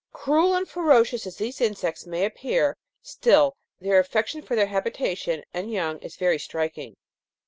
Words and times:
"Cruel 0.13 0.55
and 0.55 0.67
ferocious 0.67 1.27
as 1.27 1.35
these 1.35 1.61
insects 1.61 2.07
may 2.07 2.25
appear, 2.25 2.75
still 3.03 3.55
their 3.79 3.99
affection 3.99 4.41
for 4.41 4.55
their 4.55 4.65
habitation 4.65 5.43
and 5.53 5.71
young 5.71 5.99
is 5.99 6.15
very 6.15 6.39
striking. 6.39 6.97